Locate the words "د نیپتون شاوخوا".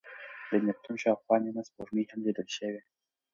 0.49-1.35